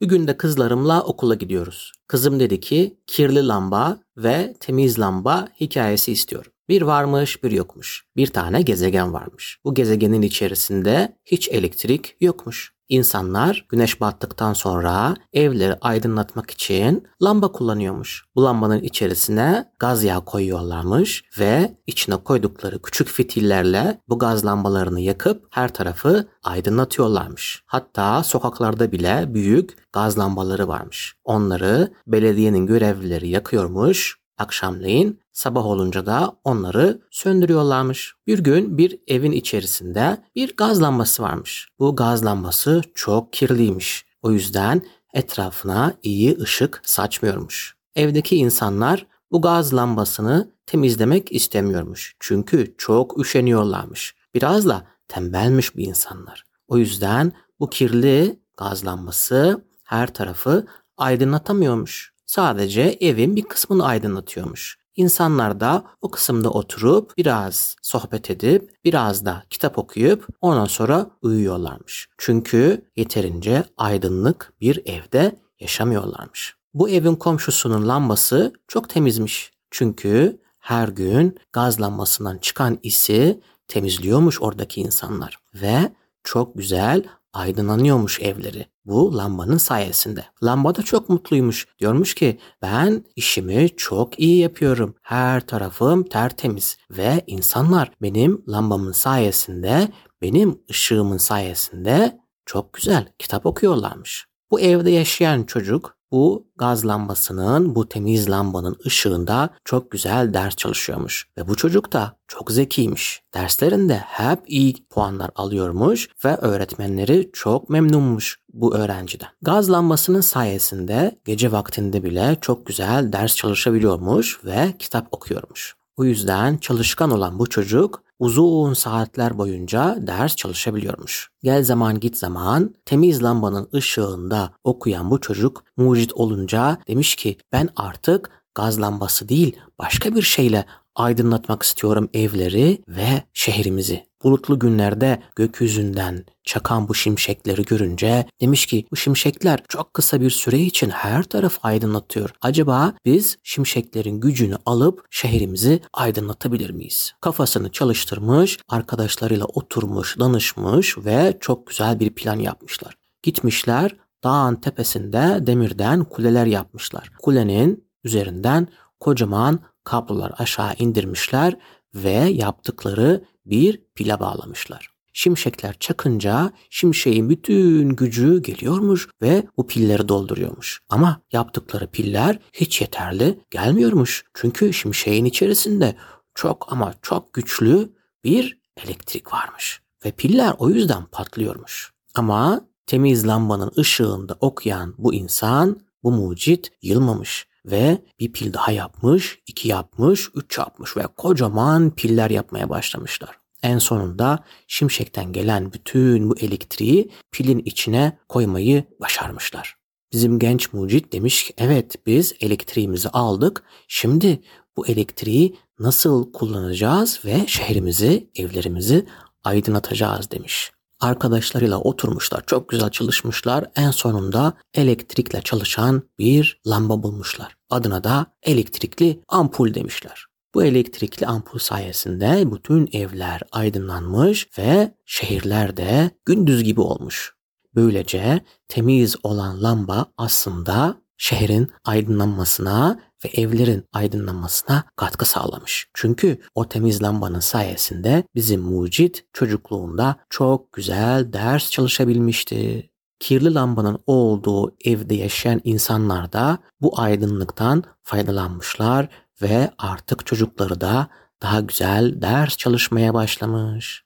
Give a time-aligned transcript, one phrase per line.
[0.00, 1.92] Bir gün kızlarımla okula gidiyoruz.
[2.06, 6.52] Kızım dedi ki kirli lamba ve temiz lamba hikayesi istiyorum.
[6.68, 8.04] Bir varmış bir yokmuş.
[8.16, 9.58] Bir tane gezegen varmış.
[9.64, 12.72] Bu gezegenin içerisinde hiç elektrik yokmuş.
[12.88, 18.24] İnsanlar güneş battıktan sonra evleri aydınlatmak için lamba kullanıyormuş.
[18.36, 25.46] Bu lambanın içerisine gaz yağı koyuyorlarmış ve içine koydukları küçük fitillerle bu gaz lambalarını yakıp
[25.50, 27.62] her tarafı aydınlatıyorlarmış.
[27.66, 31.16] Hatta sokaklarda bile büyük gaz lambaları varmış.
[31.24, 38.14] Onları belediyenin görevlileri yakıyormuş akşamleyin sabah olunca da onları söndürüyorlarmış.
[38.26, 41.68] Bir gün bir evin içerisinde bir gaz lambası varmış.
[41.78, 44.06] Bu gaz lambası çok kirliymiş.
[44.22, 44.82] O yüzden
[45.14, 47.76] etrafına iyi ışık saçmıyormuş.
[47.94, 52.16] Evdeki insanlar bu gaz lambasını temizlemek istemiyormuş.
[52.20, 54.14] Çünkü çok üşeniyorlarmış.
[54.34, 56.44] Biraz da tembelmiş bir insanlar.
[56.68, 62.12] O yüzden bu kirli gaz lambası her tarafı aydınlatamıyormuş.
[62.28, 64.78] Sadece evin bir kısmını aydınlatıyormuş.
[64.96, 72.08] İnsanlar da o kısımda oturup biraz sohbet edip biraz da kitap okuyup ondan sonra uyuyorlarmış.
[72.18, 76.56] Çünkü yeterince aydınlık bir evde yaşamıyorlarmış.
[76.74, 79.52] Bu evin komşusunun lambası çok temizmiş.
[79.70, 85.92] Çünkü her gün gaz lambasından çıkan isi temizliyormuş oradaki insanlar ve
[86.24, 90.24] çok güzel aydınlanıyormuş evleri bu lambanın sayesinde.
[90.42, 91.66] Lamba da çok mutluymuş.
[91.78, 94.94] Diyormuş ki ben işimi çok iyi yapıyorum.
[95.02, 99.88] Her tarafım tertemiz ve insanlar benim lambamın sayesinde,
[100.22, 104.26] benim ışığımın sayesinde çok güzel kitap okuyorlarmış.
[104.50, 111.28] Bu evde yaşayan çocuk bu gaz lambasının, bu temiz lambanın ışığında çok güzel ders çalışıyormuş.
[111.38, 113.22] Ve bu çocuk da çok zekiymiş.
[113.34, 119.28] Derslerinde hep iyi puanlar alıyormuş ve öğretmenleri çok memnunmuş bu öğrenciden.
[119.42, 125.77] Gaz lambasının sayesinde gece vaktinde bile çok güzel ders çalışabiliyormuş ve kitap okuyormuş.
[125.98, 131.30] O yüzden çalışkan olan bu çocuk uzun saatler boyunca ders çalışabiliyormuş.
[131.42, 137.68] Gel zaman git zaman temiz lambanın ışığında okuyan bu çocuk mucit olunca demiş ki ben
[137.76, 140.64] artık gaz lambası değil başka bir şeyle
[140.98, 144.08] aydınlatmak istiyorum evleri ve şehrimizi.
[144.24, 150.58] Bulutlu günlerde gökyüzünden çakan bu şimşekleri görünce demiş ki bu şimşekler çok kısa bir süre
[150.58, 152.30] için her taraf aydınlatıyor.
[152.42, 157.12] Acaba biz şimşeklerin gücünü alıp şehrimizi aydınlatabilir miyiz?
[157.20, 162.94] Kafasını çalıştırmış, arkadaşlarıyla oturmuş, danışmış ve çok güzel bir plan yapmışlar.
[163.22, 167.10] Gitmişler dağın tepesinde demirden kuleler yapmışlar.
[167.22, 168.68] Kulenin üzerinden
[169.00, 171.56] kocaman kablolar aşağı indirmişler
[171.94, 174.88] ve yaptıkları bir pile bağlamışlar.
[175.12, 180.80] Şimşekler çakınca şimşeğin bütün gücü geliyormuş ve bu pilleri dolduruyormuş.
[180.88, 184.24] Ama yaptıkları piller hiç yeterli gelmiyormuş.
[184.34, 185.96] Çünkü şimşeğin içerisinde
[186.34, 187.92] çok ama çok güçlü
[188.24, 189.80] bir elektrik varmış.
[190.04, 191.92] Ve piller o yüzden patlıyormuş.
[192.14, 199.38] Ama temiz lambanın ışığında okuyan bu insan, bu mucit yılmamış ve bir pil daha yapmış,
[199.46, 203.38] iki yapmış, üç yapmış ve kocaman piller yapmaya başlamışlar.
[203.62, 209.76] En sonunda şimşekten gelen bütün bu elektriği pilin içine koymayı başarmışlar.
[210.12, 213.62] Bizim genç mucit demiş ki evet biz elektriğimizi aldık.
[213.88, 214.42] Şimdi
[214.76, 219.06] bu elektriği nasıl kullanacağız ve şehrimizi, evlerimizi
[219.44, 220.72] aydınlatacağız demiş.
[221.00, 223.64] Arkadaşlarıyla oturmuşlar, çok güzel çalışmışlar.
[223.76, 227.56] En sonunda elektrikle çalışan bir lamba bulmuşlar.
[227.70, 230.26] Adına da elektrikli ampul demişler.
[230.54, 237.34] Bu elektrikli ampul sayesinde bütün evler aydınlanmış ve şehirler de gündüz gibi olmuş.
[237.74, 245.88] Böylece temiz olan lamba aslında şehrin aydınlanmasına ve evlerin aydınlanmasına katkı sağlamış.
[245.94, 252.90] Çünkü o temiz lambanın sayesinde bizim mucit çocukluğunda çok güzel ders çalışabilmişti.
[253.20, 259.08] Kirli lambanın olduğu evde yaşayan insanlar da bu aydınlıktan faydalanmışlar
[259.42, 261.08] ve artık çocukları da
[261.42, 264.04] daha güzel ders çalışmaya başlamış.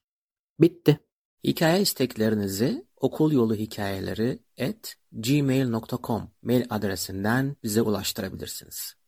[0.61, 0.99] Bitti.
[1.44, 9.01] Hikaye isteklerinizi okul yolu hikayeleri at gmail.com mail adresinden bize ulaştırabilirsiniz.